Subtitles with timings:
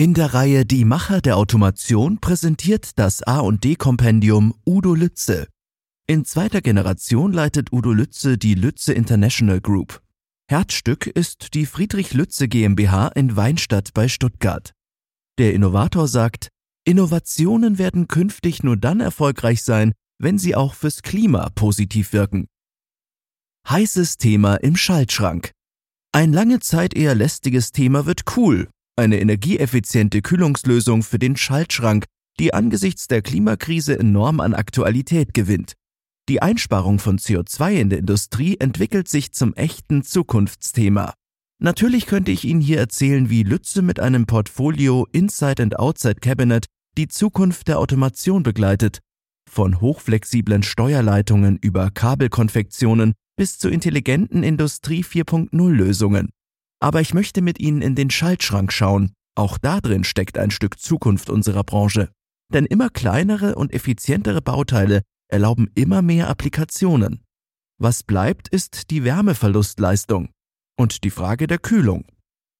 [0.00, 5.48] In der Reihe Die Macher der Automation präsentiert das A&D-Kompendium Udo Lütze.
[6.06, 10.00] In zweiter Generation leitet Udo Lütze die Lütze International Group.
[10.48, 14.72] Herzstück ist die Friedrich Lütze GmbH in Weinstadt bei Stuttgart.
[15.36, 16.46] Der Innovator sagt,
[16.84, 22.46] Innovationen werden künftig nur dann erfolgreich sein, wenn sie auch fürs Klima positiv wirken.
[23.68, 25.50] Heißes Thema im Schaltschrank.
[26.12, 28.68] Ein lange Zeit eher lästiges Thema wird cool,
[28.98, 32.04] eine energieeffiziente Kühlungslösung für den Schaltschrank,
[32.38, 35.74] die angesichts der Klimakrise enorm an Aktualität gewinnt.
[36.28, 41.14] Die Einsparung von CO2 in der Industrie entwickelt sich zum echten Zukunftsthema.
[41.60, 46.66] Natürlich könnte ich Ihnen hier erzählen, wie Lütze mit einem Portfolio Inside and Outside Cabinet
[46.96, 49.00] die Zukunft der Automation begleitet,
[49.50, 56.28] von hochflexiblen Steuerleitungen über Kabelkonfektionen bis zu intelligenten Industrie 4.0 Lösungen.
[56.80, 59.12] Aber ich möchte mit Ihnen in den Schaltschrank schauen.
[59.34, 62.10] Auch da drin steckt ein Stück Zukunft unserer Branche.
[62.52, 67.22] Denn immer kleinere und effizientere Bauteile erlauben immer mehr Applikationen.
[67.78, 70.30] Was bleibt, ist die Wärmeverlustleistung
[70.76, 72.04] und die Frage der Kühlung.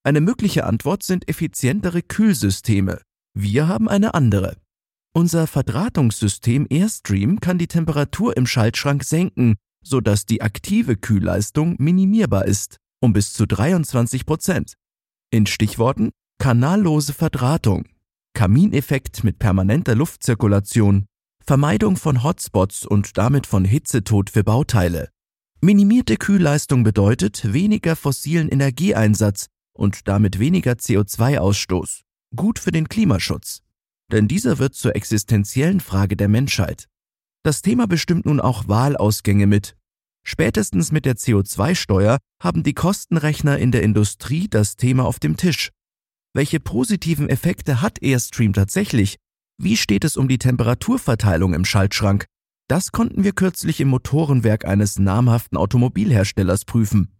[0.04, 3.00] Eine mögliche Antwort sind effizientere Kühlsysteme.
[3.34, 4.56] Wir haben eine andere.
[5.14, 12.78] Unser Verdrahtungssystem Airstream kann die Temperatur im Schaltschrank senken, sodass die aktive Kühlleistung minimierbar ist
[13.00, 14.74] um bis zu 23 Prozent.
[15.30, 17.86] In Stichworten kanallose Verdrahtung,
[18.34, 21.06] Kamineffekt mit permanenter Luftzirkulation,
[21.44, 25.08] Vermeidung von Hotspots und damit von Hitzetod für Bauteile.
[25.60, 32.02] Minimierte Kühlleistung bedeutet weniger fossilen Energieeinsatz und damit weniger CO2-Ausstoß.
[32.36, 33.62] Gut für den Klimaschutz.
[34.12, 36.88] Denn dieser wird zur existenziellen Frage der Menschheit.
[37.42, 39.76] Das Thema bestimmt nun auch Wahlausgänge mit,
[40.30, 45.70] Spätestens mit der CO2-Steuer haben die Kostenrechner in der Industrie das Thema auf dem Tisch.
[46.34, 49.16] Welche positiven Effekte hat Airstream tatsächlich?
[49.56, 52.26] Wie steht es um die Temperaturverteilung im Schaltschrank?
[52.68, 57.16] Das konnten wir kürzlich im Motorenwerk eines namhaften Automobilherstellers prüfen.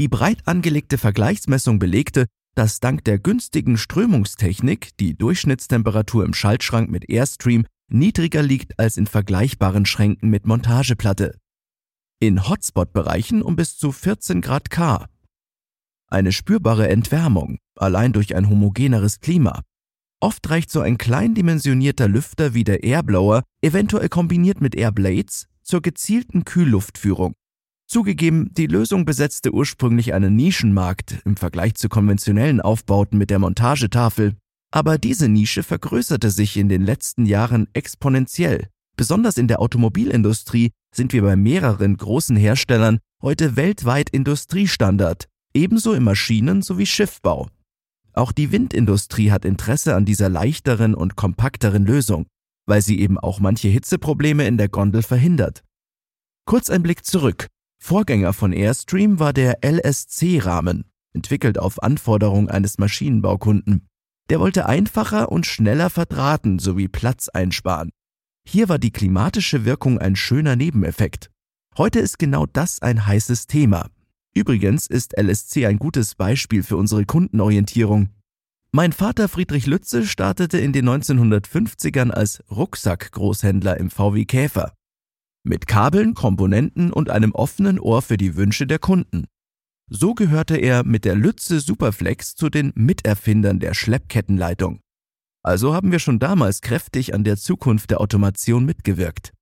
[0.00, 2.26] Die breit angelegte Vergleichsmessung belegte,
[2.56, 9.06] dass dank der günstigen Strömungstechnik die Durchschnittstemperatur im Schaltschrank mit Airstream niedriger liegt als in
[9.06, 11.38] vergleichbaren Schränken mit Montageplatte
[12.20, 15.06] in Hotspot-Bereichen um bis zu 14 Grad K.
[16.10, 19.62] Eine spürbare Entwärmung, allein durch ein homogeneres Klima.
[20.20, 26.44] Oft reicht so ein kleindimensionierter Lüfter wie der Airblower, eventuell kombiniert mit Airblades, zur gezielten
[26.44, 27.34] Kühlluftführung.
[27.86, 34.34] Zugegeben, die Lösung besetzte ursprünglich einen Nischenmarkt im Vergleich zu konventionellen Aufbauten mit der Montagetafel,
[34.70, 38.68] aber diese Nische vergrößerte sich in den letzten Jahren exponentiell.
[38.98, 46.02] Besonders in der Automobilindustrie sind wir bei mehreren großen Herstellern heute weltweit Industriestandard, ebenso im
[46.02, 47.46] Maschinen- sowie Schiffbau.
[48.12, 52.26] Auch die Windindustrie hat Interesse an dieser leichteren und kompakteren Lösung,
[52.66, 55.62] weil sie eben auch manche Hitzeprobleme in der Gondel verhindert.
[56.44, 57.46] Kurz ein Blick zurück.
[57.80, 63.86] Vorgänger von Airstream war der LSC-Rahmen, entwickelt auf Anforderung eines Maschinenbaukunden.
[64.28, 67.90] Der wollte einfacher und schneller verdrahten sowie Platz einsparen.
[68.50, 71.30] Hier war die klimatische Wirkung ein schöner Nebeneffekt.
[71.76, 73.90] Heute ist genau das ein heißes Thema.
[74.34, 78.08] Übrigens ist LSC ein gutes Beispiel für unsere Kundenorientierung.
[78.72, 84.72] Mein Vater Friedrich Lütze startete in den 1950ern als Rucksackgroßhändler im VW Käfer.
[85.44, 89.26] Mit Kabeln, Komponenten und einem offenen Ohr für die Wünsche der Kunden.
[89.90, 94.80] So gehörte er mit der Lütze Superflex zu den Miterfindern der Schleppkettenleitung.
[95.48, 99.32] Also haben wir schon damals kräftig an der Zukunft der Automation mitgewirkt.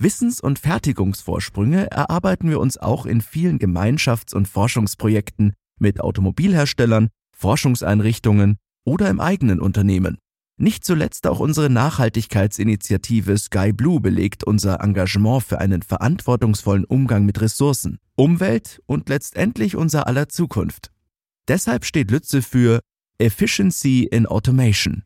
[0.00, 8.58] Wissens- und Fertigungsvorsprünge erarbeiten wir uns auch in vielen Gemeinschafts- und Forschungsprojekten mit Automobilherstellern, Forschungseinrichtungen
[8.84, 10.18] oder im eigenen Unternehmen.
[10.60, 17.40] Nicht zuletzt auch unsere Nachhaltigkeitsinitiative Sky Blue belegt unser Engagement für einen verantwortungsvollen Umgang mit
[17.40, 20.92] Ressourcen, Umwelt und letztendlich unser aller Zukunft.
[21.48, 22.78] Deshalb steht Lütze für
[23.18, 25.02] Efficiency in Automation